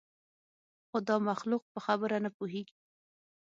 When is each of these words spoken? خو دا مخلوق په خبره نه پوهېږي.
خو 0.87 0.97
دا 1.07 1.15
مخلوق 1.29 1.63
په 1.73 1.79
خبره 1.85 2.17
نه 2.25 2.29
پوهېږي. 2.37 2.75